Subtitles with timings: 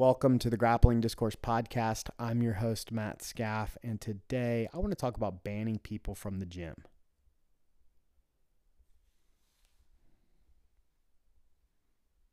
[0.00, 2.08] Welcome to the Grappling Discourse Podcast.
[2.18, 6.38] I'm your host, Matt Scaff, and today I want to talk about banning people from
[6.38, 6.74] the gym.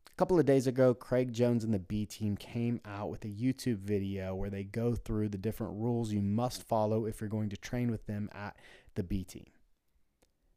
[0.05, 3.27] A couple of days ago, Craig Jones and the B team came out with a
[3.27, 7.49] YouTube video where they go through the different rules you must follow if you're going
[7.49, 8.55] to train with them at
[8.95, 9.47] the B team.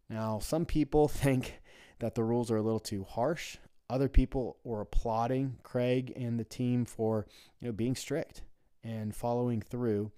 [0.09, 1.61] Now, some people think
[1.99, 3.57] that the rules are a little too harsh
[3.91, 7.27] other people were applauding Craig and the team for
[7.61, 8.43] you know being strict
[8.83, 10.13] and following through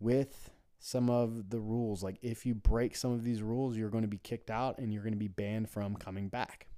[0.00, 2.02] with some of the rules.
[2.02, 4.92] Like if you break some of these rules, you're going to be kicked out and
[4.92, 6.68] you're going to be banned from coming back.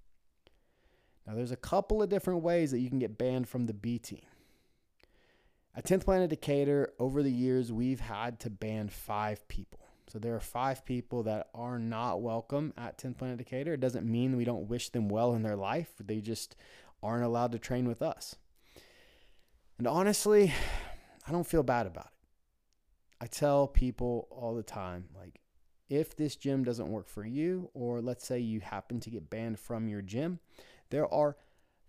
[1.26, 3.98] Now there's a couple of different ways that you can get banned from the B
[3.98, 4.22] team.
[5.76, 9.79] At 10th Planet Decatur, over the years, we've had to ban five people.
[10.10, 13.74] So there are five people that are not welcome at 10th Planet Decatur.
[13.74, 15.92] It doesn't mean we don't wish them well in their life.
[16.00, 16.56] They just
[17.00, 18.34] aren't allowed to train with us.
[19.78, 20.52] And honestly,
[21.28, 22.12] I don't feel bad about it.
[23.20, 25.40] I tell people all the time like
[25.88, 29.60] if this gym doesn't work for you or let's say you happen to get banned
[29.60, 30.40] from your gym,
[30.90, 31.36] there are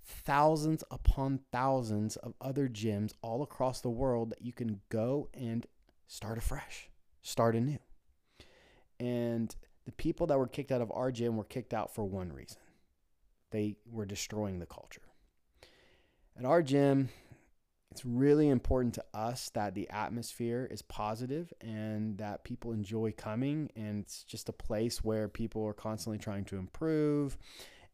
[0.04, 5.66] thousands upon thousands of other gyms all across the world that you can go and
[6.06, 6.88] start afresh,
[7.24, 7.80] start anew.
[9.02, 9.54] And
[9.86, 12.60] the people that were kicked out of our gym were kicked out for one reason
[13.50, 15.02] they were destroying the culture.
[16.38, 17.10] At our gym,
[17.92, 23.70] it's really important to us that the atmosphere is positive and that people enjoy coming.
[23.76, 27.38] And it's just a place where people are constantly trying to improve.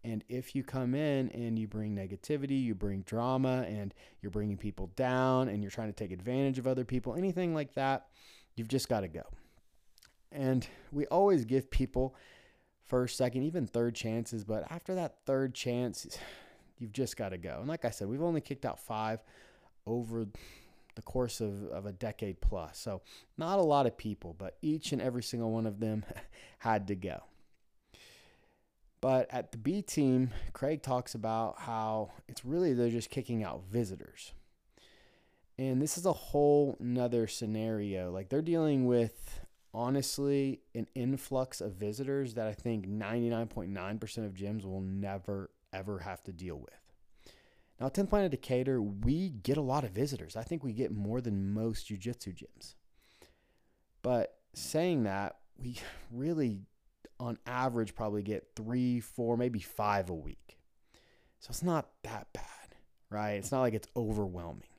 [0.04, 4.58] And if you come in and you bring negativity, you bring drama, and you're bringing
[4.58, 8.06] people down, and you're trying to take advantage of other people, anything like that,
[8.56, 9.24] you've just got to go.
[10.31, 12.16] And we always give people
[12.86, 14.44] first, second, even third chances.
[14.44, 16.17] But after that third chance,
[16.80, 17.58] you've just got to go.
[17.59, 19.20] And like I said, we've only kicked out five
[19.86, 20.25] over
[20.95, 22.78] the course of, of a decade plus.
[22.80, 23.02] So
[23.38, 26.05] not a lot of people, but each and every single one of them
[26.59, 27.23] had to go.
[28.99, 33.64] But at the B team, Craig talks about how it's really they're just kicking out
[33.71, 34.33] visitors.
[35.60, 38.11] And this is a whole nother scenario.
[38.11, 39.42] Like they're dealing with
[39.77, 46.23] honestly an influx of visitors that I think 99.9% of gyms will never, ever have
[46.23, 47.33] to deal with.
[47.80, 50.36] Now, 10th Planet Decatur, we get a lot of visitors.
[50.36, 52.73] I think we get more than most jiu jitsu gyms.
[54.02, 55.77] But saying that, we
[56.11, 56.61] really,
[57.20, 60.58] on average, probably get three, four, maybe five a week.
[61.39, 62.76] So it's not that bad,
[63.11, 63.33] right?
[63.33, 64.70] It's not like it's overwhelming.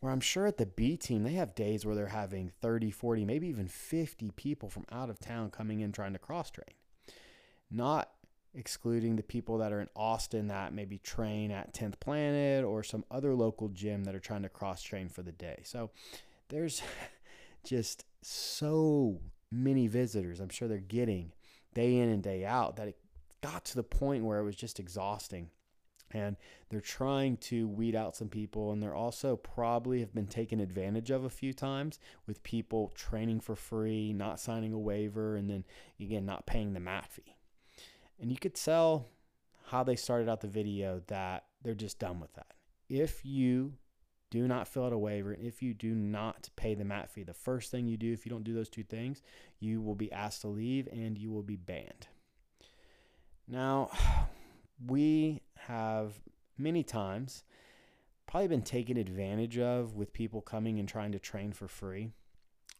[0.00, 3.24] Where I'm sure at the B team, they have days where they're having 30, 40,
[3.24, 6.66] maybe even 50 people from out of town coming in trying to cross train.
[7.70, 8.10] Not
[8.54, 13.04] excluding the people that are in Austin that maybe train at 10th Planet or some
[13.10, 15.62] other local gym that are trying to cross train for the day.
[15.64, 15.90] So
[16.48, 16.82] there's
[17.64, 19.20] just so
[19.50, 21.32] many visitors I'm sure they're getting
[21.74, 22.96] day in and day out that it
[23.40, 25.50] got to the point where it was just exhausting
[26.10, 26.36] and
[26.68, 31.10] they're trying to weed out some people and they're also probably have been taken advantage
[31.10, 35.64] of a few times with people training for free not signing a waiver and then
[36.00, 37.36] again not paying the mat fee.
[38.20, 39.06] And you could tell
[39.66, 42.54] how they started out the video that they're just done with that.
[42.88, 43.74] If you
[44.30, 47.22] do not fill out a waiver and if you do not pay the mat fee
[47.22, 49.22] the first thing you do if you don't do those two things
[49.58, 52.08] you will be asked to leave and you will be banned.
[53.46, 53.90] Now
[54.86, 56.20] we have
[56.56, 57.44] many times
[58.26, 62.10] probably been taken advantage of with people coming and trying to train for free.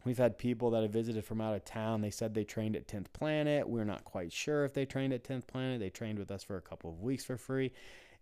[0.04, 2.02] We've had people that have visited from out of town.
[2.02, 3.68] They said they trained at 10th Planet.
[3.68, 5.80] We're not quite sure if they trained at 10th Planet.
[5.80, 7.72] They trained with us for a couple of weeks for free.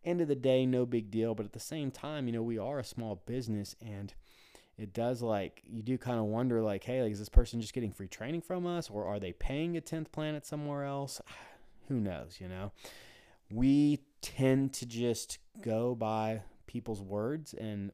[0.04, 1.34] End of the day, no big deal.
[1.34, 4.14] But at the same time, you know, we are a small business and
[4.78, 7.74] it does like, you do kind of wonder, like, hey, like, is this person just
[7.74, 11.20] getting free training from us or are they paying a 10th Planet somewhere else?
[11.88, 12.72] Who knows, you know?
[13.50, 17.92] We tend to just go by people's words and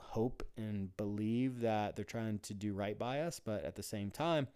[0.00, 3.40] hope and believe that they're trying to do right by us.
[3.40, 4.48] But at the same time,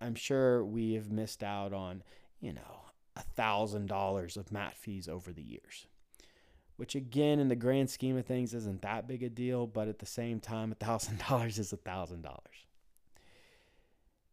[0.00, 2.02] I'm sure we have missed out on,
[2.40, 2.82] you know,
[3.16, 5.86] a thousand dollars of mat fees over the years.
[6.76, 9.98] Which again, in the grand scheme of things, isn't that big a deal, but at
[9.98, 12.66] the same time, a thousand dollars is a thousand dollars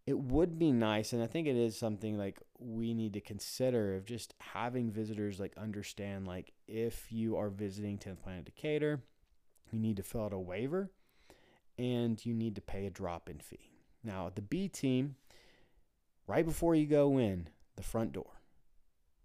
[0.09, 3.95] it would be nice and i think it is something like we need to consider
[3.95, 9.03] of just having visitors like understand like if you are visiting 10th planet decatur
[9.71, 10.89] you need to fill out a waiver
[11.77, 13.71] and you need to pay a drop-in fee
[14.03, 15.15] now the b team
[16.25, 18.41] right before you go in the front door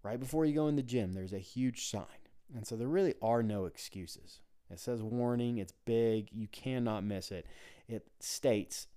[0.03, 2.21] right before you go in the gym there's a huge sign
[2.55, 4.39] and so there really are no excuses
[4.69, 7.45] It says warning, it's big, you cannot miss it.
[7.87, 8.87] It states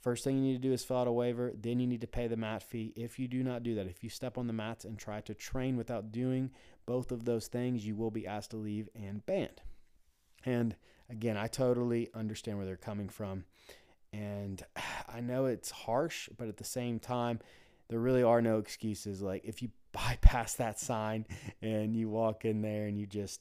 [0.00, 1.52] First thing you need to do is fill out a waiver.
[1.54, 2.92] Then you need to pay the mat fee.
[2.96, 5.34] If you do not do that, if you step on the mats and try to
[5.34, 6.50] train without doing
[6.86, 9.60] both of those things, you will be asked to leave and banned.
[10.44, 10.74] And
[11.10, 13.44] again, I totally understand where they're coming from.
[14.12, 14.62] And
[15.08, 17.40] I know it's harsh, but at the same time,
[17.88, 19.20] there really are no excuses.
[19.20, 21.26] Like if you bypass that sign
[21.60, 23.40] and you walk in there and you just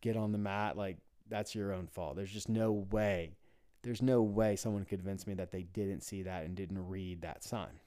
[0.00, 0.98] get on the mat, like
[1.28, 2.14] that's your own fault.
[2.14, 3.37] There's just no way
[3.82, 7.22] there's no way someone could convince me that they didn't see that and didn't read
[7.22, 7.80] that sign.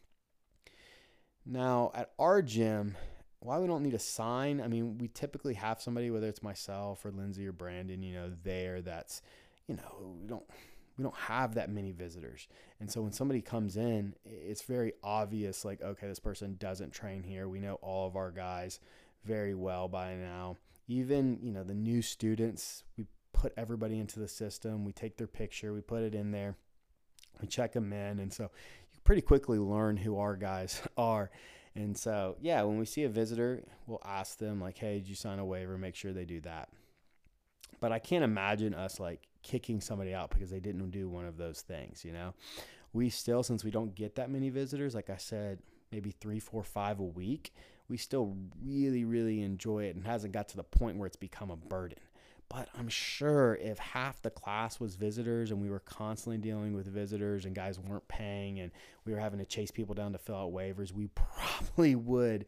[1.46, 2.96] Now, at our gym,
[3.40, 7.04] why we don't need a sign, I mean, we typically have somebody, whether it's myself
[7.04, 9.22] or Lindsay or Brandon, you know, there that's,
[9.68, 10.46] you know, we don't
[10.98, 12.48] we don't have that many visitors.
[12.80, 17.24] And so when somebody comes in, it's very obvious like, okay, this person doesn't train
[17.24, 17.48] here.
[17.48, 18.80] We know all of our guys
[19.24, 20.58] very well by now.
[20.88, 23.08] Even, you know, the new students, we
[23.42, 24.86] put everybody into the system.
[24.86, 26.56] We take their picture, we put it in there,
[27.42, 28.20] we check them in.
[28.20, 28.44] And so
[28.94, 31.32] you pretty quickly learn who our guys are.
[31.74, 35.16] And so, yeah, when we see a visitor, we'll ask them, like, hey, did you
[35.16, 35.76] sign a waiver?
[35.76, 36.70] Make sure they do that.
[37.80, 41.38] But I can't imagine us like kicking somebody out because they didn't do one of
[41.38, 42.36] those things, you know?
[42.94, 45.60] We still, since we don't get that many visitors, like I said,
[45.92, 47.54] maybe three, four, five a week,
[47.88, 51.50] we still really, really enjoy it and hasn't got to the point where it's become
[51.50, 51.98] a burden.
[52.52, 56.86] But I'm sure if half the class was visitors and we were constantly dealing with
[56.86, 58.74] visitors and guys weren't paying and
[59.06, 62.46] we were having to chase people down to fill out waivers, we probably would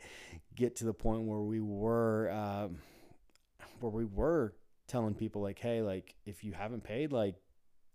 [0.55, 2.79] get to the point where we were um,
[3.79, 4.53] where we were
[4.88, 7.35] telling people like, hey, like if you haven't paid, like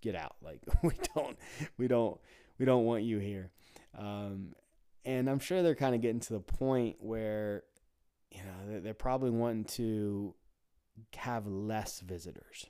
[0.01, 0.37] get out.
[0.43, 1.37] Like we don't
[1.77, 2.19] we don't
[2.59, 3.51] we don't want you here.
[3.99, 4.55] Um,
[5.05, 7.65] and I'm sure they're kind of getting to the point where
[8.31, 10.35] you know they're probably wanting to
[11.17, 12.67] have less visitors.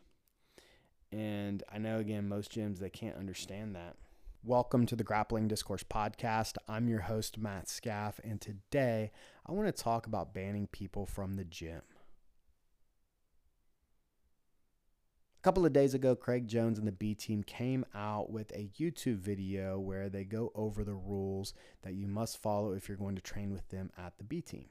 [1.10, 3.96] And I know, again, most gyms, they can't understand that.
[4.44, 6.56] Welcome to the Grappling Discourse Podcast.
[6.68, 9.10] I'm your host, Matt Scaff, and today
[9.46, 11.82] I want to talk about banning people from the gym.
[15.38, 18.70] A couple of days ago, Craig Jones and the B team came out with a
[18.78, 23.16] YouTube video where they go over the rules that you must follow if you're going
[23.16, 24.66] to train with them at the B team.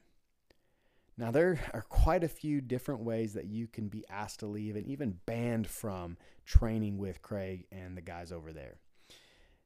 [1.18, 4.76] Now, there are quite a few different ways that you can be asked to leave
[4.76, 6.16] and even banned from
[6.46, 8.76] training with Craig and the guys over there.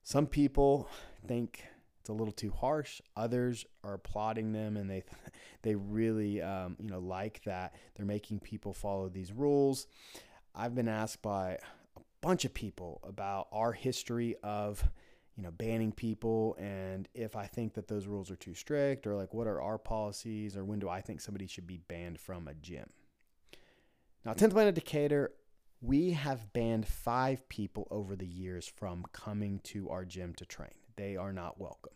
[0.02, 0.88] Some people
[1.26, 1.62] think
[2.00, 3.02] it's a little too harsh.
[3.18, 5.04] Others are applauding them, and they
[5.62, 9.86] they really um, you know like that they're making people follow these rules.
[10.54, 11.58] I've been asked by
[11.96, 14.82] a bunch of people about our history of
[15.36, 19.14] you know, banning people and if I think that those rules are too strict or
[19.14, 22.48] like what are our policies or when do I think somebody should be banned from
[22.48, 22.90] a gym.
[24.24, 25.32] Now, 10th Planet Decatur,
[25.80, 30.70] we have banned five people over the years from coming to our gym to train.
[30.96, 31.94] They are not welcome.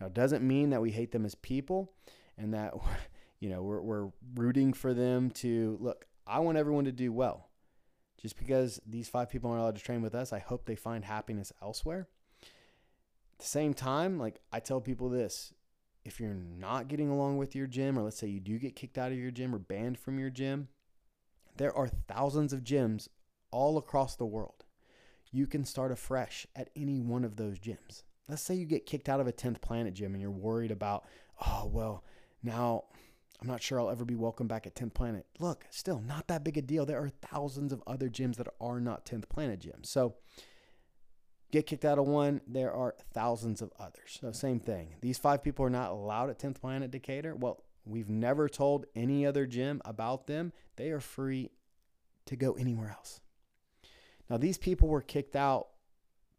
[0.00, 1.92] Now, it doesn't mean that we hate them as people
[2.36, 2.74] and that,
[3.40, 7.48] you know, we're, we're rooting for them to look, I want everyone to do well.
[8.20, 11.04] Just because these five people aren't allowed to train with us, I hope they find
[11.04, 12.08] happiness elsewhere.
[13.48, 15.54] Same time, like I tell people this
[16.04, 18.98] if you're not getting along with your gym, or let's say you do get kicked
[18.98, 20.68] out of your gym or banned from your gym,
[21.56, 23.08] there are thousands of gyms
[23.50, 24.66] all across the world.
[25.32, 28.02] You can start afresh at any one of those gyms.
[28.28, 31.06] Let's say you get kicked out of a 10th Planet gym and you're worried about,
[31.46, 32.04] oh, well,
[32.42, 32.84] now
[33.40, 35.24] I'm not sure I'll ever be welcome back at 10th Planet.
[35.38, 36.84] Look, still not that big a deal.
[36.84, 39.86] There are thousands of other gyms that are not 10th Planet gyms.
[39.86, 40.16] So
[41.50, 44.18] get kicked out of one, there are thousands of others.
[44.20, 44.94] So, same thing.
[45.00, 47.34] These five people are not allowed at 10th Planet Decatur.
[47.34, 50.52] Well, we've never told any other gym about them.
[50.76, 51.50] They are free
[52.26, 53.20] to go anywhere else.
[54.28, 55.68] Now, these people were kicked out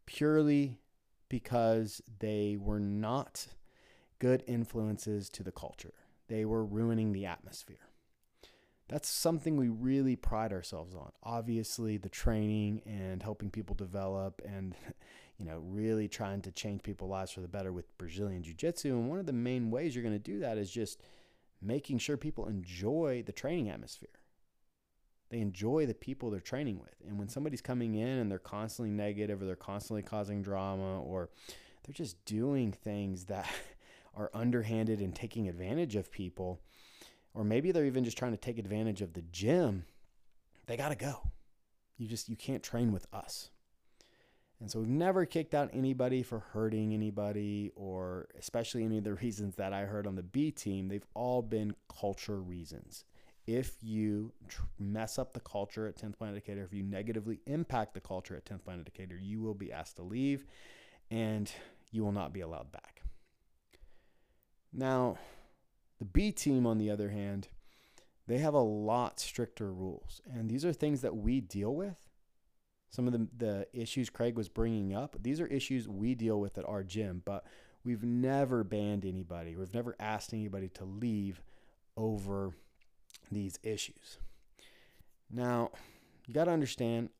[0.06, 0.78] purely
[1.28, 3.46] because they were not
[4.18, 5.94] good influences to the culture,
[6.28, 7.89] they were ruining the atmosphere
[8.90, 11.12] that's something we really pride ourselves on.
[11.22, 14.74] Obviously, the training and helping people develop and
[15.38, 18.90] you know, really trying to change people's lives for the better with Brazilian Jiu-Jitsu.
[18.90, 21.00] And one of the main ways you're going to do that is just
[21.62, 24.10] making sure people enjoy the training atmosphere.
[25.30, 26.94] They enjoy the people they're training with.
[27.08, 31.30] And when somebody's coming in and they're constantly negative or they're constantly causing drama or
[31.84, 33.48] they're just doing things that
[34.14, 36.60] are underhanded and taking advantage of people,
[37.34, 39.84] or maybe they're even just trying to take advantage of the gym,
[40.66, 41.30] they got to go.
[41.96, 43.50] You just you can't train with us.
[44.60, 49.14] And so we've never kicked out anybody for hurting anybody or especially any of the
[49.22, 53.04] reasons that I heard on the B team, they've all been culture reasons.
[53.46, 57.94] if you tr- mess up the culture at 10th Planet Decatur, if you negatively impact
[57.94, 60.44] the culture at 10th Planet Decatur, you will be asked to leave
[61.10, 61.50] and
[61.90, 63.02] you will not be allowed back.
[64.72, 65.18] Now,
[66.00, 67.48] the B team, on the other hand,
[68.26, 70.20] they have a lot stricter rules.
[70.32, 71.96] And these are things that we deal with.
[72.88, 76.58] Some of the, the issues Craig was bringing up, these are issues we deal with
[76.58, 77.44] at our gym, but
[77.84, 79.54] we've never banned anybody.
[79.54, 81.40] We've never asked anybody to leave
[81.96, 82.56] over
[83.30, 84.18] these issues.
[85.30, 85.70] Now,
[86.26, 87.10] you got to understand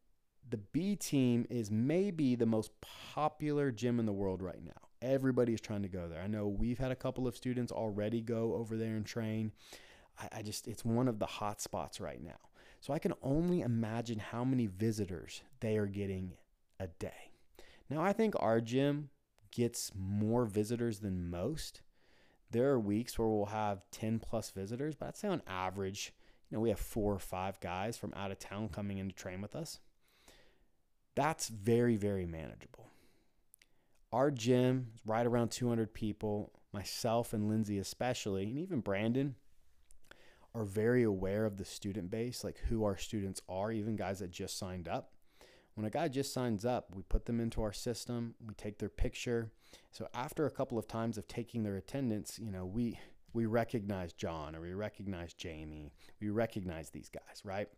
[0.48, 4.89] the B team is maybe the most popular gym in the world right now.
[5.02, 6.20] Everybody is trying to go there.
[6.20, 9.52] I know we've had a couple of students already go over there and train.
[10.18, 12.38] I, I just, it's one of the hot spots right now.
[12.80, 16.32] So I can only imagine how many visitors they are getting
[16.78, 17.32] a day.
[17.88, 19.10] Now, I think our gym
[19.50, 21.82] gets more visitors than most.
[22.50, 26.12] There are weeks where we'll have 10 plus visitors, but I'd say on average,
[26.48, 29.14] you know, we have four or five guys from out of town coming in to
[29.14, 29.80] train with us.
[31.14, 32.89] That's very, very manageable.
[34.12, 36.52] Our gym is right around 200 people.
[36.72, 39.34] Myself and Lindsay, especially, and even Brandon,
[40.54, 44.30] are very aware of the student base, like who our students are, even guys that
[44.30, 45.12] just signed up.
[45.74, 48.88] When a guy just signs up, we put them into our system, we take their
[48.88, 49.50] picture.
[49.92, 52.98] So after a couple of times of taking their attendance, you know, we
[53.32, 55.92] we recognize John or we recognize Jamie.
[56.20, 57.68] We recognize these guys, right?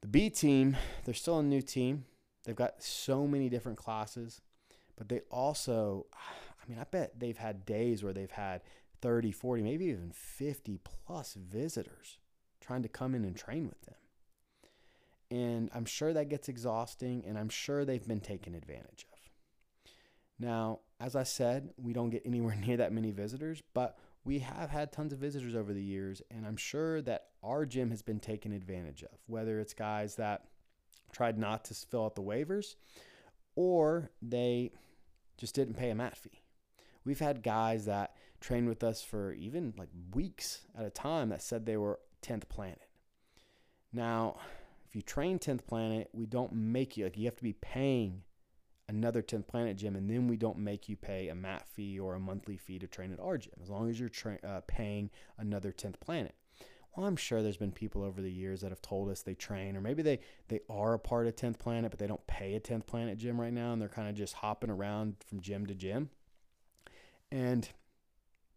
[0.00, 2.06] The B team, they're still a new team.
[2.44, 4.40] They've got so many different classes,
[4.96, 6.06] but they also
[6.64, 8.62] I mean, I bet they've had days where they've had
[9.02, 12.18] 30, 40, maybe even 50 plus visitors
[12.60, 13.94] trying to come in and train with them.
[15.30, 19.18] And I'm sure that gets exhausting, and I'm sure they've been taken advantage of.
[20.38, 24.70] Now, as I said, we don't get anywhere near that many visitors, but we have
[24.70, 28.20] had tons of visitors over the years, and I'm sure that our gym has been
[28.20, 30.44] taken advantage of, whether it's guys that
[31.12, 32.74] tried not to fill out the waivers
[33.56, 34.72] or they
[35.36, 36.42] just didn't pay a mat fee.
[37.04, 41.42] We've had guys that trained with us for even like weeks at a time that
[41.42, 42.82] said they were 10th planet.
[43.92, 44.36] Now,
[44.86, 48.22] if you train 10th planet, we don't make you like you have to be paying
[48.88, 52.14] another 10th planet gym and then we don't make you pay a mat fee or
[52.14, 55.08] a monthly fee to train at our gym as long as you're tra- uh, paying
[55.38, 56.34] another 10th planet
[56.96, 59.76] well i'm sure there's been people over the years that have told us they train
[59.76, 62.60] or maybe they they are a part of 10th planet but they don't pay a
[62.60, 65.74] 10th planet gym right now and they're kind of just hopping around from gym to
[65.74, 66.10] gym
[67.30, 67.70] and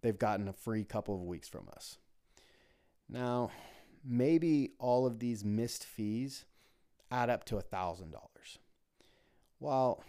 [0.01, 1.98] they've gotten a free couple of weeks from us
[3.10, 3.50] now
[4.08, 6.46] maybe all of these missed fees
[7.12, 8.60] add up to a thousand dollars.
[9.60, 10.03] While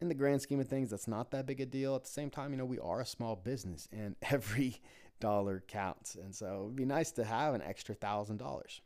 [0.00, 1.94] in the grand scheme of things, that's not that big a deal.
[1.94, 4.80] At the same time, you know, we are a small business and every
[5.20, 6.14] dollar counts.
[6.14, 8.80] And so it'd be nice to have an extra thousand dollars.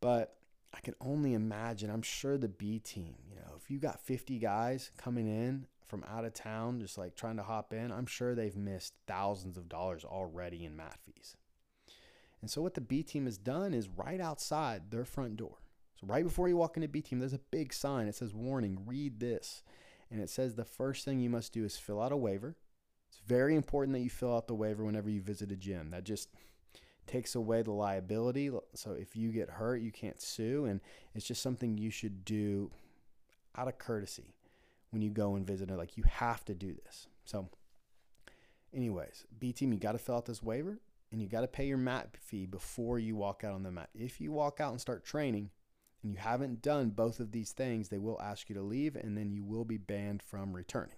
[0.00, 0.36] But
[0.74, 4.38] I can only imagine, I'm sure the B team, you know, if you got 50
[4.38, 8.34] guys coming in from out of town, just like trying to hop in, I'm sure
[8.34, 11.36] they've missed thousands of dollars already in mat fees.
[12.40, 15.56] And so what the B team has done is right outside their front door.
[16.00, 18.06] So right before you walk into B team, there's a big sign.
[18.06, 19.62] It says warning, read this.
[20.10, 22.54] And it says the first thing you must do is fill out a waiver.
[23.08, 25.90] It's very important that you fill out the waiver whenever you visit a gym.
[25.90, 26.28] That just
[27.06, 28.50] takes away the liability.
[28.74, 30.66] So if you get hurt, you can't sue.
[30.66, 30.80] And
[31.14, 32.70] it's just something you should do
[33.56, 34.34] out of courtesy
[34.90, 35.76] when you go and visit it.
[35.76, 37.08] Like you have to do this.
[37.24, 37.48] So,
[38.74, 40.78] anyways, B team, you got to fill out this waiver
[41.10, 43.88] and you got to pay your mat fee before you walk out on the mat.
[43.94, 45.50] If you walk out and start training
[46.02, 49.16] and you haven't done both of these things, they will ask you to leave and
[49.16, 50.96] then you will be banned from returning.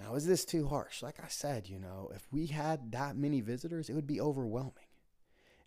[0.00, 1.02] Now, is this too harsh?
[1.02, 4.72] Like I said, you know, if we had that many visitors, it would be overwhelming.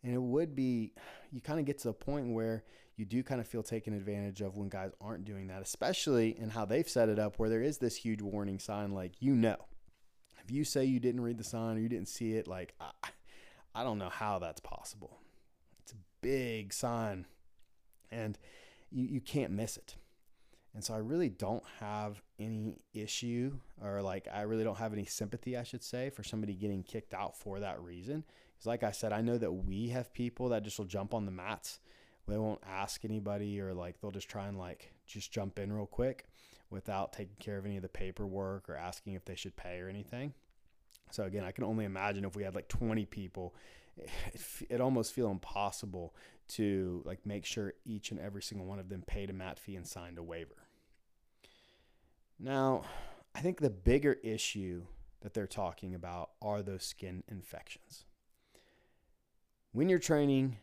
[0.04, 0.92] And it would be,
[1.32, 2.64] you kind of get to the point where
[2.98, 6.50] you do kind of feel taken advantage of when guys aren't doing that, especially in
[6.50, 9.58] how they've set it up where there is this huge warning sign like, you know,
[10.44, 12.92] if you say you didn't read the sign or you didn't see it, like I,
[13.76, 15.20] I don't know how that's possible.
[15.82, 17.26] It's a big sign,
[18.12, 18.38] and
[18.92, 19.96] you, you can't miss it.
[20.74, 25.06] And so I really don't have any issue, or like I really don't have any
[25.06, 28.24] sympathy, I should say, for somebody getting kicked out for that reason.
[28.54, 31.26] Because, like I said, I know that we have people that just will jump on
[31.26, 31.80] the mats.
[32.28, 35.86] They won't ask anybody, or like they'll just try and like just jump in real
[35.86, 36.26] quick
[36.72, 39.90] without taking care of any of the paperwork or asking if they should pay or
[39.90, 40.34] anything.
[41.12, 43.54] So again, I can only imagine if we had like 20 people,
[43.98, 46.16] it, it almost feel impossible
[46.50, 49.76] to like make sure each and every single one of them paid a mat fee
[49.76, 50.63] and signed a waiver.
[52.44, 52.82] Now,
[53.34, 54.84] I think the bigger issue
[55.22, 58.04] that they're talking about are those skin infections.
[59.72, 60.58] when you're training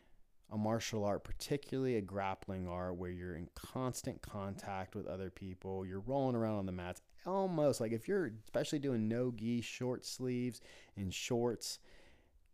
[0.52, 5.87] a martial art, particularly a grappling art where you're in constant contact with other people,
[5.87, 10.04] you're rolling around on the mats, almost like if you're especially doing no gi, short
[10.04, 10.60] sleeves,
[10.96, 11.78] and shorts,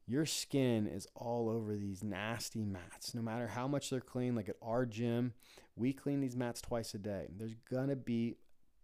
[0.07, 3.15] your skin is all over these nasty mats.
[3.15, 5.35] No matter how much they're clean, like at our gym,
[5.75, 7.29] we clean these mats twice a day.
[7.37, 8.37] There's gonna be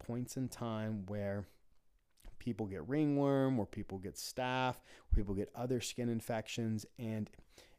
[0.06, 1.46] points in time where
[2.38, 4.76] people get ringworm, where people get staph,
[5.08, 7.30] where people get other skin infections, and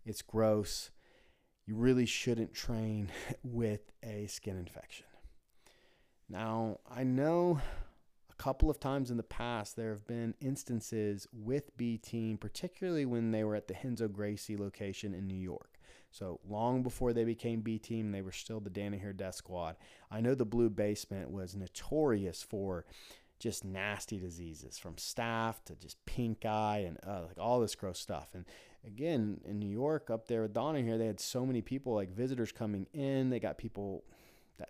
[0.06, 0.92] it's gross
[1.66, 3.10] you really shouldn't train
[3.44, 5.06] with a skin infection.
[6.30, 7.60] Now, I know
[8.30, 13.06] a couple of times in the past there have been instances with B Team, particularly
[13.06, 15.78] when they were at the Renzo Gracie location in New York.
[16.14, 19.78] So long before they became B Team, they were still the Danaher Death Squad.
[20.12, 22.86] I know the Blue Basement was notorious for
[23.40, 28.00] just nasty diseases, from staph to just pink eye and uh, like all this gross
[28.00, 28.30] stuff.
[28.36, 28.46] And
[28.86, 32.52] again, in New York, up there with Donna they had so many people, like visitors
[32.52, 33.32] coming in.
[33.32, 34.04] They got people
[34.60, 34.70] that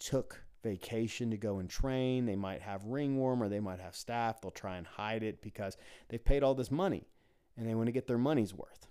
[0.00, 2.26] took vacation to go and train.
[2.26, 4.40] They might have ringworm or they might have staph.
[4.40, 5.76] They'll try and hide it because
[6.08, 7.06] they've paid all this money
[7.56, 8.89] and they want to get their money's worth.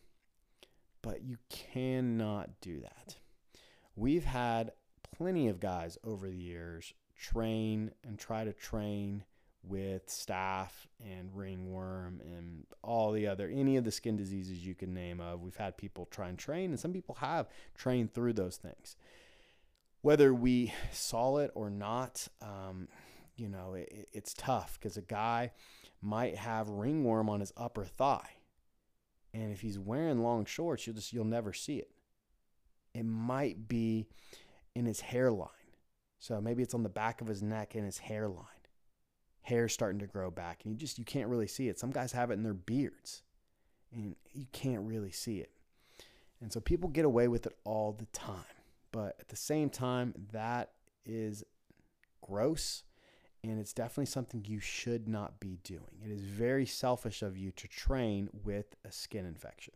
[1.02, 3.18] But you cannot do that.
[3.96, 4.72] We've had
[5.16, 9.24] plenty of guys over the years train and try to train
[9.62, 14.94] with staph and ringworm and all the other any of the skin diseases you can
[14.94, 15.42] name of.
[15.42, 18.96] We've had people try and train and some people have trained through those things.
[20.02, 22.88] Whether we saw it or not um,
[23.36, 25.52] you know it, it's tough because a guy
[26.02, 28.30] might have ringworm on his upper thigh
[29.34, 31.92] and if he's wearing long shorts you'll just you'll never see it.
[32.94, 34.08] It might be
[34.76, 35.50] in his hairline.
[36.20, 38.46] So maybe it's on the back of his neck and his hairline.
[39.42, 41.80] Hair's starting to grow back and you just you can't really see it.
[41.80, 43.24] Some guys have it in their beards
[43.94, 45.52] and you can't really see it.
[46.42, 48.44] And so people get away with it all the time.
[48.92, 50.72] But at the same time that
[51.06, 51.44] is
[52.22, 52.84] gross
[53.44, 57.52] and it's definitely something you should not be doing it is very selfish of you
[57.52, 59.74] to train with a skin infection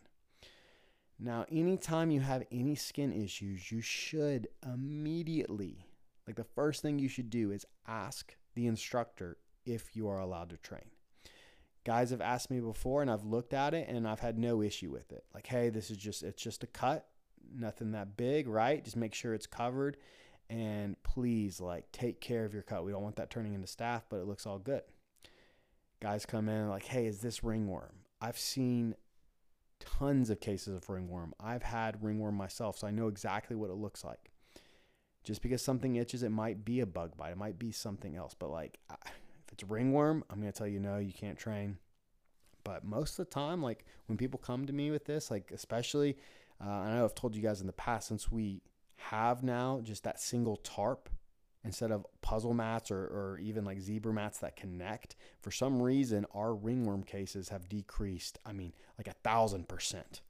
[1.20, 5.86] now anytime you have any skin issues you should immediately
[6.28, 10.50] like the first thing you should do is ask the instructor if you are allowed
[10.50, 10.90] to train.
[11.86, 14.90] Guys have asked me before and I've looked at it and I've had no issue
[14.90, 15.26] with it.
[15.34, 17.08] Like, hey, this is just it's just a cut,
[17.54, 18.84] nothing that big, right?
[18.84, 19.98] Just make sure it's covered
[20.54, 22.86] and please like take care of your cut.
[22.86, 24.84] We don't want that turning into staph, but it looks all good.
[26.00, 28.96] Guys come in like, "Hey, is this ringworm?" I've seen
[29.80, 31.34] tons of cases of ringworm.
[31.40, 34.32] I've had ringworm myself, so I know exactly what it looks like.
[35.24, 37.32] Just because something itches, it might be a bug bite.
[37.32, 40.98] It might be something else, but like if it's ringworm, I'm to tell you no,
[41.00, 41.78] you can't train.
[42.64, 46.18] But most of the time, like when people come to me with this, like especially,
[46.64, 48.62] uh, I know I've told you guys in the past, since we
[49.10, 51.10] have now just that single tarp
[51.64, 56.26] instead of puzzle mats or, or even like zebra mats that connect, for some reason,
[56.34, 58.38] our ringworm cases have decreased.
[58.46, 60.22] I mean, like a thousand percent.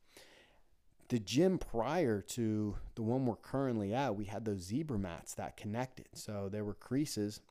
[1.09, 5.57] The gym prior to the one we're currently at, we had those zebra mats that
[5.57, 6.07] connected.
[6.13, 7.41] So there were creases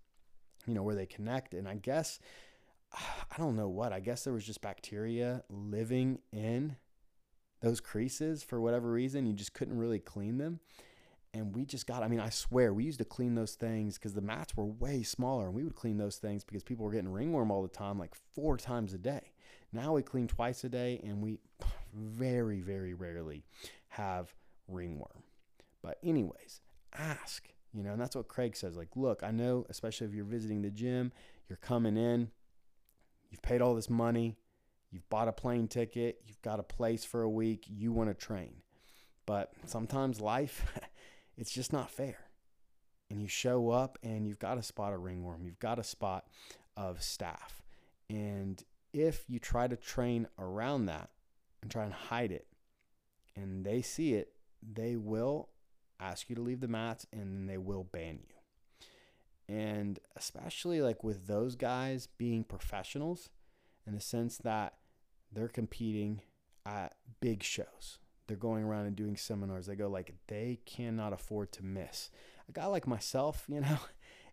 [0.67, 1.55] you know, where they connect.
[1.55, 2.19] And I guess,
[2.93, 6.77] I don't know what, I guess there was just bacteria living in
[7.61, 9.27] those creases for whatever reason.
[9.27, 10.61] You just couldn't really clean them.
[11.35, 14.13] And we just got, I mean, I swear, we used to clean those things because
[14.13, 17.11] the mats were way smaller and we would clean those things because people were getting
[17.11, 19.33] ringworm all the time, like four times a day.
[19.73, 21.39] Now we clean twice a day and we
[21.95, 23.45] very, very rarely
[23.89, 24.35] have
[24.69, 25.23] ringworm.
[25.83, 26.61] But, anyways,
[26.93, 28.77] ask you know, and that's what Craig says.
[28.77, 31.13] Like, look, I know, especially if you're visiting the gym,
[31.49, 32.31] you're coming in,
[33.31, 34.37] you've paid all this money,
[34.91, 38.15] you've bought a plane ticket, you've got a place for a week, you want to
[38.15, 38.57] train.
[39.25, 40.71] But sometimes life,
[41.37, 42.19] it's just not fair.
[43.11, 46.27] And you show up and you've got a spot of ringworm, you've got a spot
[46.77, 47.61] of staph.
[48.09, 51.11] And if you try to train around that
[51.61, 52.47] and try and hide it,
[53.37, 55.49] and they see it, they will
[56.01, 59.55] ask you to leave the mats and they will ban you.
[59.55, 63.31] And especially like with those guys being professionals
[63.87, 64.75] in the sense that
[65.33, 66.23] they're competing
[66.65, 67.99] at big shows.
[68.27, 69.67] They're going around and doing seminars.
[69.67, 72.11] They go like they cannot afford to miss.
[72.49, 73.79] A guy like myself, you know,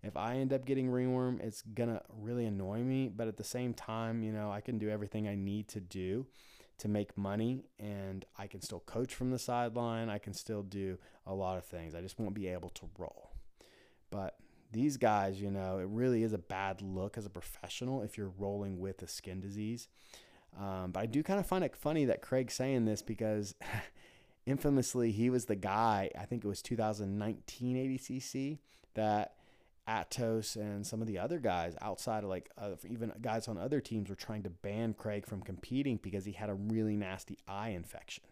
[0.03, 3.09] if I end up getting ringworm, it's gonna really annoy me.
[3.09, 6.27] But at the same time, you know, I can do everything I need to do
[6.79, 10.09] to make money and I can still coach from the sideline.
[10.09, 11.93] I can still do a lot of things.
[11.93, 13.31] I just won't be able to roll.
[14.09, 14.37] But
[14.71, 18.31] these guys, you know, it really is a bad look as a professional if you're
[18.37, 19.87] rolling with a skin disease.
[20.57, 23.55] Um, but I do kind of find it funny that Craig's saying this because
[24.45, 28.59] infamously he was the guy, I think it was 2019 ADCC,
[28.95, 29.35] that
[29.87, 33.81] Atos and some of the other guys outside of like uh, even guys on other
[33.81, 37.69] teams were trying to ban Craig from competing because he had a really nasty eye
[37.69, 38.23] infection.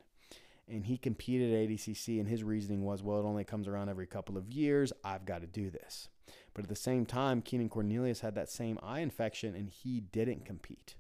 [0.70, 4.06] And he competed at ADCC, and his reasoning was, well, it only comes around every
[4.06, 4.92] couple of years.
[5.02, 6.10] I've got to do this.
[6.54, 10.44] But at the same time, Keenan Cornelius had that same eye infection, and he didn't
[10.44, 10.96] compete.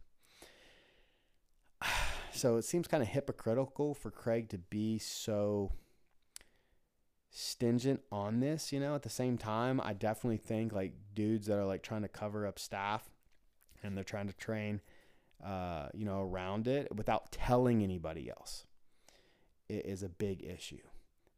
[2.37, 5.71] So it seems kind of hypocritical for Craig to be so
[7.29, 8.95] stingent on this, you know.
[8.95, 12.45] At the same time, I definitely think like dudes that are like trying to cover
[12.45, 13.01] up staph
[13.83, 14.81] and they're trying to train
[15.43, 18.65] uh, you know, around it without telling anybody else.
[19.69, 20.81] It is a big issue.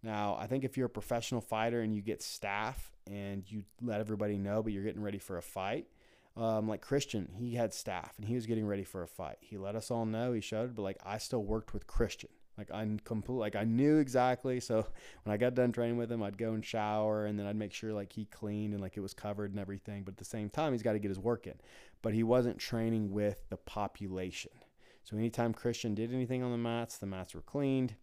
[0.02, 4.00] Now, I think if you're a professional fighter and you get staph and you let
[4.00, 5.88] everybody know, but you're getting ready for a fight,
[6.36, 9.38] um, like Christian, he had staph and he was getting ready for a fight.
[9.42, 10.34] He let us all know.
[10.34, 12.30] He showed, but like I still worked with Christian.
[12.58, 14.60] Like I complete, like I knew exactly.
[14.60, 14.86] So
[15.24, 17.74] when I got done training with him, I'd go and shower, and then I'd make
[17.74, 20.04] sure like he cleaned and like it was covered and everything.
[20.04, 21.56] But at the same time, he's got to get his work in.
[22.02, 24.52] But he wasn't training with the population.
[25.06, 27.96] So anytime Christian did anything on the mats, the mats were cleaned,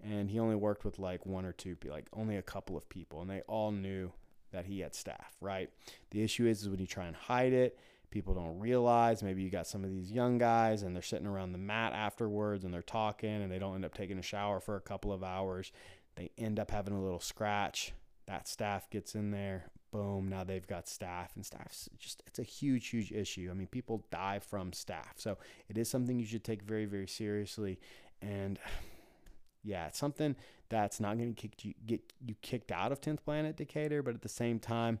[0.00, 3.22] and he only worked with like one or two, like only a couple of people,
[3.22, 4.12] and they all knew
[4.52, 5.70] that he had staph, right?
[6.10, 7.78] The issue is, is when you try and hide it,
[8.12, 9.22] people don't realize.
[9.22, 12.64] Maybe you got some of these young guys and they're sitting around the mat afterwards
[12.64, 15.24] and they're talking and they don't end up taking a shower for a couple of
[15.24, 15.72] hours.
[16.14, 17.92] They end up having a little scratch.
[18.26, 19.64] That staph gets in there.
[19.90, 20.28] Boom.
[20.28, 23.48] Now they've got staph and staph's just, it's a huge, huge issue.
[23.50, 25.16] I mean, people die from staph.
[25.16, 25.38] So
[25.68, 27.80] it is something you should take very, very seriously.
[28.20, 28.58] And
[29.64, 30.36] yeah, it's something
[30.72, 34.22] that's not going to you, get you kicked out of 10th Planet Decatur, but at
[34.22, 35.00] the same time,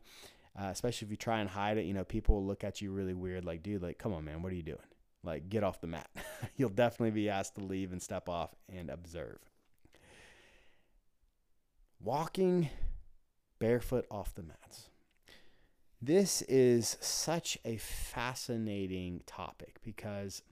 [0.54, 2.92] uh, especially if you try and hide it, you know, people will look at you
[2.92, 4.78] really weird, like, dude, like, come on, man, what are you doing?
[5.24, 6.10] Like, get off the mat.
[6.56, 9.38] You'll definitely be asked to leave and step off and observe.
[11.98, 12.68] Walking
[13.58, 14.90] barefoot off the mats.
[16.02, 20.42] This is such a fascinating topic because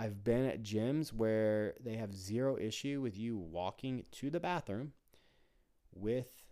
[0.00, 4.92] I've been at gyms where they have zero issue with you walking to the bathroom
[5.92, 6.42] with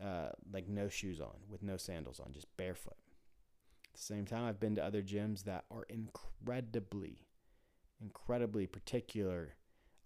[0.00, 2.94] uh, like no shoes on, with no sandals on, just barefoot.
[3.88, 7.26] At the same time, I've been to other gyms that are incredibly,
[8.00, 9.56] incredibly particular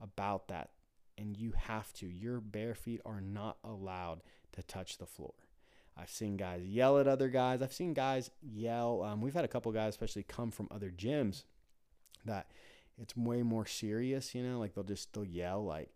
[0.00, 0.70] about that.
[1.18, 2.06] And you have to.
[2.06, 5.35] Your bare feet are not allowed to touch the floor.
[5.98, 7.61] I've seen guys yell at other guys.
[7.61, 9.02] I've seen guys yell.
[9.02, 11.44] Um, we've had a couple guys, especially come from other gyms,
[12.24, 12.50] that
[13.00, 15.90] it's way more serious, you know, like they'll just they'll yell like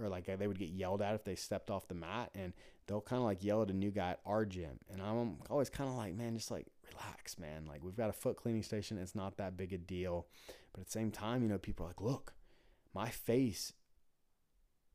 [0.00, 2.54] or like they would get yelled at if they stepped off the mat and
[2.86, 4.78] they'll kind of like yell at a new guy at our gym.
[4.90, 7.66] And i'm always kind of like man just like relax man.
[7.66, 8.98] Like we've got a foot cleaning station.
[8.98, 10.26] It's not that big a deal.
[10.72, 12.34] But at the same time you know people are like look
[12.94, 13.72] my face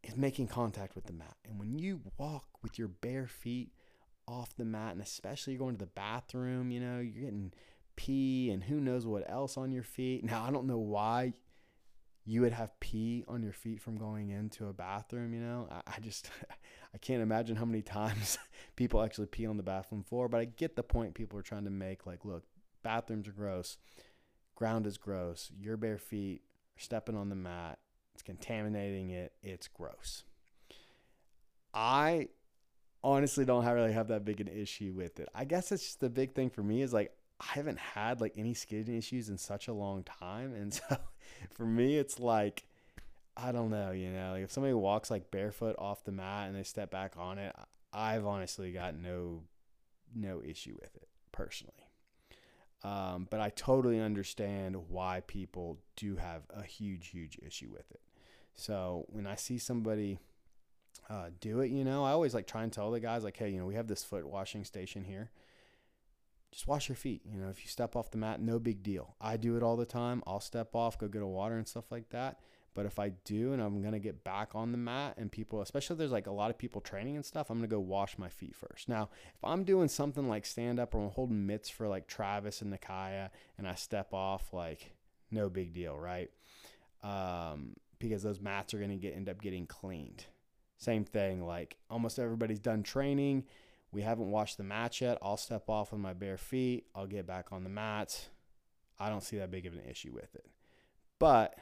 [0.04, 1.36] is making contact with the mat.
[1.45, 3.71] And when you walk with your bare feet
[4.28, 7.54] off the mat and especially you're going to the bathroom you know you're getting
[7.97, 10.23] pee and who knows what else on your feet.
[10.23, 11.33] Now, I don't know why
[12.23, 15.67] you would have pee on your feet from going into a bathroom, you know?
[15.69, 16.29] I, I just,
[16.93, 18.38] I can't imagine how many times
[18.75, 21.65] people actually pee on the bathroom floor, but I get the point people are trying
[21.65, 22.05] to make.
[22.05, 22.43] Like, look,
[22.83, 23.77] bathrooms are gross,
[24.55, 26.41] ground is gross, your bare feet
[26.77, 27.79] are stepping on the mat,
[28.13, 30.23] it's contaminating it, it's gross.
[31.73, 32.29] I
[33.03, 35.29] honestly don't really have that big an issue with it.
[35.33, 38.34] I guess it's just the big thing for me is like I haven't had like
[38.38, 40.54] any skin issues in such a long time.
[40.54, 40.97] And so
[41.52, 42.63] for me, it's like,
[43.36, 46.56] I don't know, you know, like if somebody walks like barefoot off the mat and
[46.56, 47.56] they step back on it,
[47.93, 49.43] I've honestly got no,
[50.15, 51.73] no issue with it personally.
[52.84, 58.02] Um, but I totally understand why people do have a huge, huge issue with it.
[58.56, 60.19] So when I see somebody
[61.10, 63.50] uh, do it, you know, I always like try and tell the guys like, hey,
[63.50, 65.32] you know, we have this foot washing station here
[66.58, 67.22] just wash your feet.
[67.24, 69.15] You know, if you step off the mat, no big deal.
[69.22, 70.24] I do it all the time.
[70.26, 72.39] I'll step off, go get a water and stuff like that.
[72.74, 75.93] But if I do and I'm gonna get back on the mat and people, especially
[75.93, 78.30] if there's like a lot of people training and stuff, I'm gonna go wash my
[78.30, 78.89] feet first.
[78.89, 82.63] Now, if I'm doing something like stand up or I'm holding mitts for like Travis
[82.63, 84.93] and Nakaya and I step off, like
[85.30, 86.32] no big deal, right?
[87.04, 90.26] Um, because those mats are gonna get end up getting cleaned.
[90.80, 93.43] Same thing, like almost everybody's done training
[93.91, 95.17] we haven't watched the match yet.
[95.21, 96.86] I'll step off with my bare feet.
[96.93, 98.30] I'll get back on the mats.
[99.00, 100.45] I don't see that big of an issue with it.
[101.19, 101.56] But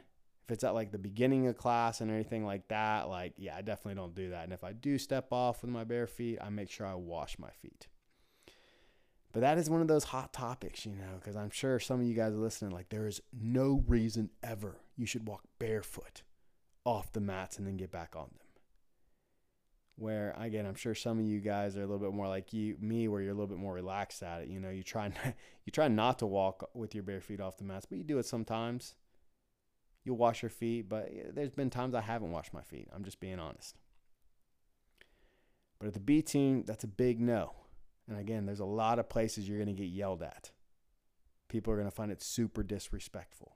[0.46, 3.62] if it's at like the beginning of class and anything like that, like, yeah, I
[3.62, 4.44] definitely don't do that.
[4.44, 7.40] And if I do step off with my bare feet, I make sure I wash
[7.40, 7.88] my feet.
[9.32, 12.06] But that is one of those hot topics, you know, because I'm sure some of
[12.06, 12.72] you guys are listening.
[12.72, 16.22] Like, there is no reason ever you should walk barefoot
[16.86, 18.45] off the mats and then get back on them.
[19.98, 22.76] Where again, I'm sure some of you guys are a little bit more like you,
[22.82, 24.50] me, where you're a little bit more relaxed at it.
[24.50, 25.12] You know, you try
[25.66, 28.20] you try not to walk with your bare feet off the mats, but you do
[28.20, 28.96] it sometimes.
[30.04, 32.88] You'll wash your feet, but there's been times I haven't washed my feet.
[32.94, 33.76] I'm just being honest.
[35.80, 37.54] But at the B team, that's a big no.
[38.08, 40.52] And again, there's a lot of places you're going to get yelled at.
[41.50, 43.56] People are going to find it super disrespectful.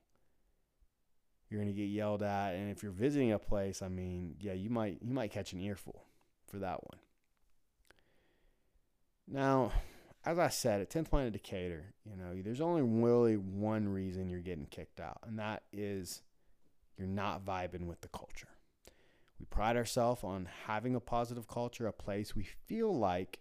[1.49, 4.53] You're going to get yelled at, and if you're visiting a place, I mean, yeah,
[4.53, 6.05] you might you might catch an earful
[6.49, 6.99] for that one.
[9.27, 9.71] Now,
[10.25, 14.39] as I said, at 10th Planet Decatur, you know, there's only really one reason you're
[14.39, 16.23] getting kicked out, and that is
[16.97, 18.49] you're not vibing with the culture.
[19.39, 23.39] We pride ourselves on having a positive culture, a place we feel like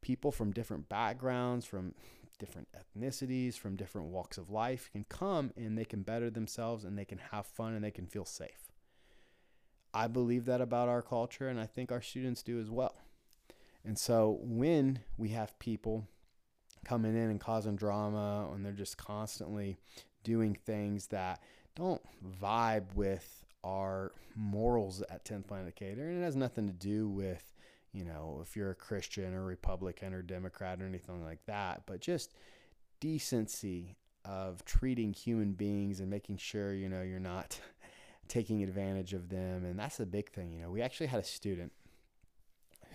[0.00, 1.94] people from different backgrounds, from
[2.38, 6.98] different ethnicities, from different walks of life can come and they can better themselves and
[6.98, 8.65] they can have fun and they can feel safe.
[9.96, 12.94] I believe that about our culture and I think our students do as well.
[13.82, 16.06] And so when we have people
[16.84, 19.78] coming in and causing drama and they're just constantly
[20.22, 21.40] doing things that
[21.74, 22.02] don't
[22.42, 27.54] vibe with our morals at 10th Planet Decatur, and it has nothing to do with
[27.92, 32.00] you know, if you're a Christian or Republican or Democrat or anything like that, but
[32.00, 32.34] just
[33.00, 37.58] decency of treating human beings and making sure, you know, you're not
[38.28, 39.64] taking advantage of them.
[39.64, 40.52] And that's the big thing.
[40.52, 41.72] You know, we actually had a student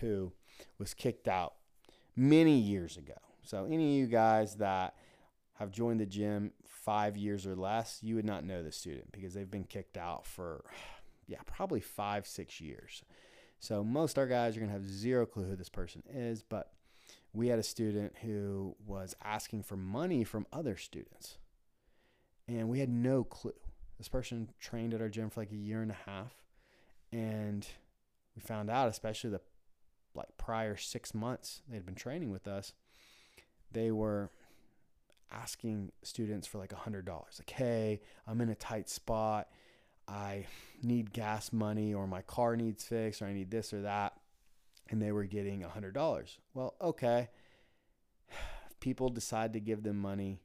[0.00, 0.32] who
[0.78, 1.54] was kicked out
[2.16, 3.14] many years ago.
[3.42, 4.94] So, any of you guys that
[5.54, 9.34] have joined the gym five years or less, you would not know the student because
[9.34, 10.64] they've been kicked out for,
[11.26, 13.02] yeah, probably five, six years.
[13.58, 16.72] So most our guys are going to have zero clue who this person is, but
[17.32, 21.38] we had a student who was asking for money from other students.
[22.48, 23.52] And we had no clue.
[24.02, 26.32] This person trained at our gym for like a year and a half.
[27.12, 27.64] And
[28.34, 29.40] we found out, especially the
[30.12, 32.72] like prior six months they had been training with us,
[33.70, 34.30] they were
[35.30, 37.36] asking students for like a hundred dollars.
[37.38, 39.46] Like, hey, I'm in a tight spot.
[40.08, 40.46] I
[40.82, 44.14] need gas money or my car needs fixed or I need this or that.
[44.90, 46.38] And they were getting a $100.
[46.54, 47.28] Well, okay.
[48.80, 50.40] People decide to give them money,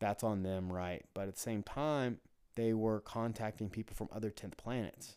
[0.00, 1.04] that's on them, right?
[1.12, 2.18] But at the same time,
[2.54, 5.16] they were contacting people from other 10th planets.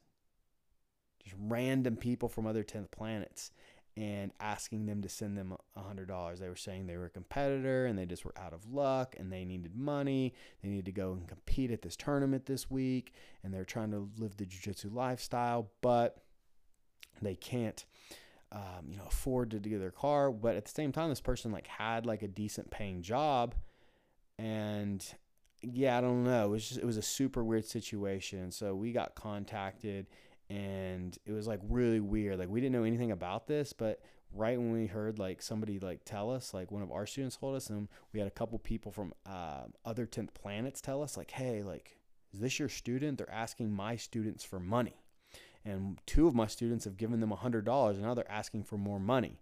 [1.24, 3.52] Just random people from other 10th planets
[3.98, 6.40] and asking them to send them a $100.
[6.40, 9.32] They were saying they were a competitor and they just were out of luck and
[9.32, 10.34] they needed money.
[10.62, 14.10] They needed to go and compete at this tournament this week and they're trying to
[14.18, 16.18] live the jiu-jitsu lifestyle, but
[17.22, 17.86] they can't
[18.52, 21.52] um, you know afford to get their car but at the same time this person
[21.52, 23.56] like had like a decent paying job
[24.38, 25.16] and
[25.74, 28.92] yeah i don't know it was just it was a super weird situation so we
[28.92, 30.06] got contacted
[30.50, 32.40] and it was like really weird.
[32.40, 34.02] Like we didn't know anything about this, but
[34.34, 37.56] right when we heard like somebody like tell us, like one of our students told
[37.56, 41.32] us, and we had a couple people from uh, other tenth planets tell us, like,
[41.32, 41.98] hey, like,
[42.34, 43.18] is this your student?
[43.18, 44.96] They're asking my students for money,
[45.64, 48.64] and two of my students have given them a hundred dollars, and now they're asking
[48.64, 49.40] for more money,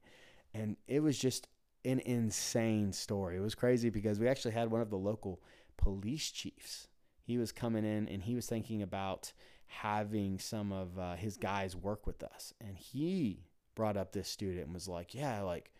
[0.53, 1.47] and it was just
[1.85, 3.35] an insane story.
[3.35, 5.41] It was crazy because we actually had one of the local
[5.77, 6.87] police chiefs.
[7.21, 9.33] He was coming in and he was thinking about
[9.65, 12.53] having some of uh, his guys work with us.
[12.59, 15.71] And he brought up this student and was like yeah like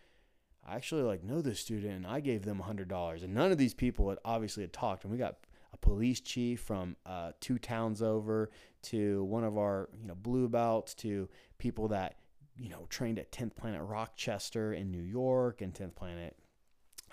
[0.68, 3.24] i actually like know this student and i gave them a hundred dollars.
[3.24, 5.38] And none of these people had obviously had talked and we got
[5.74, 8.52] a police chief from uh, two towns over
[8.84, 11.28] to one of our you know blue belts to
[11.58, 12.16] people that
[12.58, 16.38] you know trained at 10th planet rochester in new york and 10th planet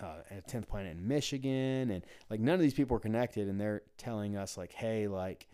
[0.02, 3.60] uh, at 10th planet in michigan and like none of these people are connected and
[3.60, 5.46] they're telling us like hey like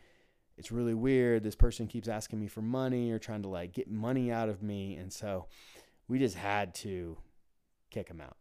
[0.56, 1.42] it's really weird.
[1.42, 4.62] This person keeps asking me for money or trying to like get money out of
[4.62, 4.96] me.
[4.96, 5.46] And so
[6.08, 7.18] we just had to
[7.90, 8.36] kick him out.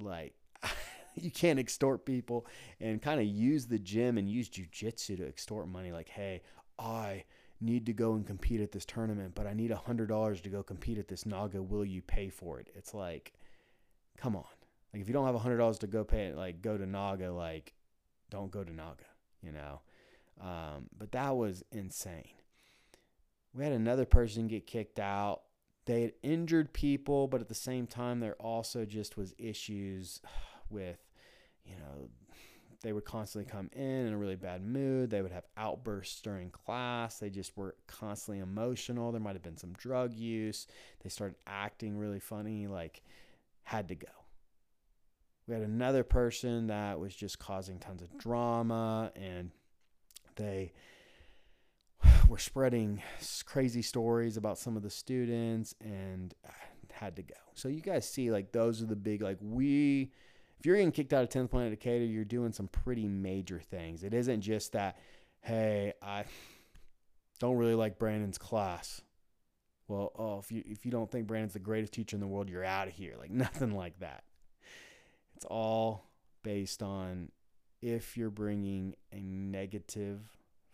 [0.00, 0.34] Like,
[1.14, 2.46] you can't extort people
[2.80, 5.90] and kind of use the gym and use jujitsu to extort money.
[5.90, 6.42] Like, hey,
[6.78, 7.24] I
[7.60, 10.48] need to go and compete at this tournament, but I need a hundred dollars to
[10.48, 11.60] go compete at this Naga.
[11.60, 12.68] Will you pay for it?
[12.76, 13.32] It's like,
[14.16, 14.44] come on.
[14.92, 17.74] Like, if you don't have hundred dollars to go pay like go to Naga, like,
[18.30, 19.04] don't go to Naga,
[19.42, 19.80] you know?
[20.40, 22.30] Um, but that was insane.
[23.54, 25.42] We had another person get kicked out.
[25.86, 30.20] They had injured people, but at the same time, there also just was issues
[30.70, 30.98] with,
[31.64, 32.08] you know,
[32.82, 35.10] they would constantly come in in a really bad mood.
[35.10, 37.18] They would have outbursts during class.
[37.18, 39.10] They just were constantly emotional.
[39.10, 40.68] There might have been some drug use.
[41.02, 43.02] They started acting really funny, like,
[43.64, 44.06] had to go.
[45.48, 49.50] We had another person that was just causing tons of drama and
[50.36, 50.72] they
[52.28, 53.02] were spreading
[53.46, 56.52] crazy stories about some of the students and uh,
[56.92, 57.34] had to go.
[57.54, 60.12] So you guys see like those are the big like we
[60.58, 64.02] if you're getting kicked out of 10th Planet Decatur, you're doing some pretty major things.
[64.02, 64.98] It isn't just that,
[65.40, 66.24] hey, I
[67.38, 69.00] don't really like Brandon's class.
[69.86, 72.50] Well, oh, if you if you don't think Brandon's the greatest teacher in the world,
[72.50, 73.14] you're out of here.
[73.18, 74.24] Like nothing like that.
[75.38, 76.10] It's all
[76.42, 77.30] based on
[77.80, 80.18] if you're bringing a negative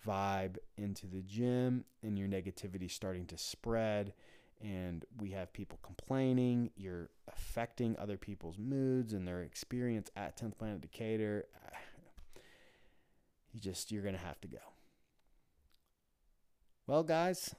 [0.06, 4.14] vibe into the gym and your negativity starting to spread
[4.62, 10.56] and we have people complaining, you're affecting other people's moods and their experience at 10th
[10.56, 11.44] Planet Decatur.
[13.52, 14.58] You just, you're to have to go.
[16.86, 17.54] Well, guys,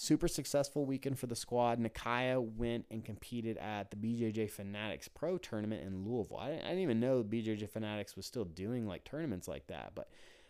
[0.00, 1.78] super successful weekend for the squad.
[1.78, 6.38] Nakaya went and competed at the BJJ Fanatics Pro Tournament in Louisville.
[6.38, 9.92] I didn't, I didn't even know BJJ Fanatics was still doing like tournaments like that,
[9.94, 10.08] but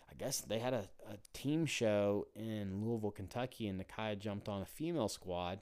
[0.08, 4.62] I guess they had a, a team show in Louisville, Kentucky, and Nakaya jumped on
[4.62, 5.58] a female squad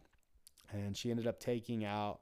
[0.71, 2.21] and she ended up taking out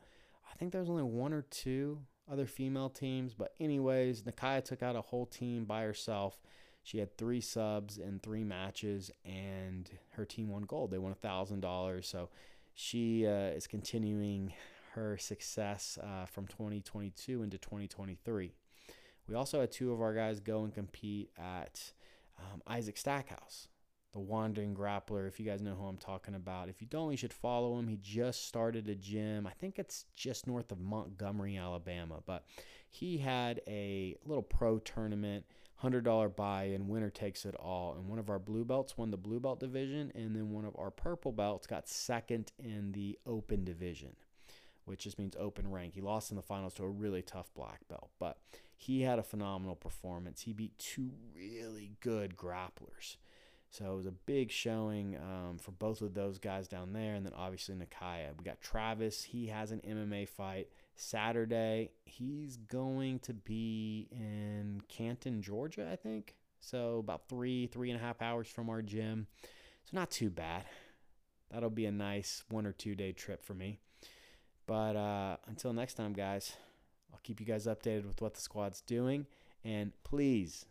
[0.50, 1.98] I think there was only one or two
[2.31, 6.40] other female teams, but anyways, Nakaya took out a whole team by herself.
[6.87, 10.92] She had three subs in three matches, and her team won gold.
[10.92, 12.07] They won a thousand dollars.
[12.07, 12.29] So
[12.75, 14.53] she uh, is continuing
[14.92, 18.53] her success uh, from 2022 into 2023.
[19.27, 21.90] We also had two of our guys go and compete at
[22.38, 23.66] um, Isaac Stackhouse
[24.12, 25.27] the Wandering Grappler.
[25.27, 27.88] If you guys know who I'm talking about, if you don't, you should follow him.
[27.88, 29.44] He just started a gym.
[29.44, 32.20] I think it's just north of Montgomery, Alabama.
[32.25, 32.46] But
[32.88, 35.44] he had a little pro tournament,
[35.82, 37.94] $100 buy in, winner takes it all.
[37.94, 40.76] And one of our blue belts won the blue belt division, and then one of
[40.78, 44.16] our purple belts got second in the open division,
[44.84, 45.94] which just means open rank.
[45.94, 48.38] He lost in the finals to a really tough black belt, but
[48.76, 50.42] he had a phenomenal performance.
[50.42, 53.16] He beat two really good grapplers.
[53.70, 57.14] So it was a big showing um, for both of those guys down there.
[57.14, 58.28] And then obviously Nakaya.
[58.38, 59.24] We got Travis.
[59.24, 61.90] He has an MMA fight Saturday.
[62.04, 66.35] He's going to be in Canton, Georgia, I think.
[66.61, 69.26] So about three, three and a half hours from our gym.
[69.85, 70.64] So not too bad.
[71.50, 73.78] That'll be a nice one or two day trip for me.
[74.66, 76.56] But uh, until next time, guys,
[77.12, 79.26] I'll keep you guys updated with what the squad's doing.
[79.64, 80.66] And please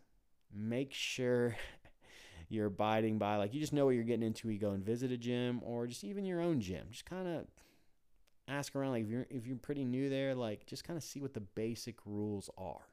[0.54, 1.56] make sure
[2.48, 3.36] you're abiding by.
[3.36, 4.50] Like you just know what you're getting into.
[4.50, 6.88] You go and visit a gym or just even your own gym.
[6.90, 7.46] Just kind of
[8.48, 8.92] ask around.
[8.92, 11.40] Like if you're if you're pretty new there, like just kind of see what the
[11.40, 12.88] basic rules are.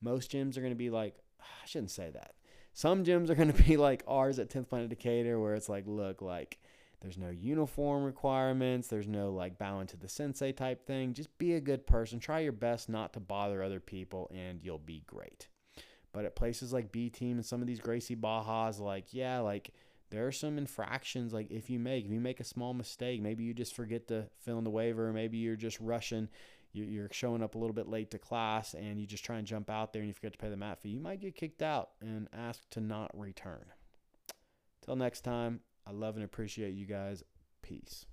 [0.00, 2.34] Most gyms are going to be like I shouldn't say that.
[2.72, 5.84] Some gyms are going to be like ours at 10th Planet Decatur, where it's like,
[5.86, 6.58] look, like
[7.00, 8.88] there's no uniform requirements.
[8.88, 11.14] There's no like bowing to the sensei type thing.
[11.14, 12.20] Just be a good person.
[12.20, 15.48] Try your best not to bother other people, and you'll be great.
[16.12, 19.72] But at places like B Team and some of these Gracie Barras, like, yeah, like
[20.10, 21.32] there are some infractions.
[21.32, 24.26] Like if you make, if you make a small mistake, maybe you just forget to
[24.40, 26.28] fill in the waiver, maybe you're just rushing,
[26.72, 29.70] you're showing up a little bit late to class and you just try and jump
[29.70, 31.90] out there and you forget to pay the mat fee, you might get kicked out
[32.00, 33.64] and asked to not return.
[34.84, 37.22] Till next time, I love and appreciate you guys.
[37.62, 38.06] Peace.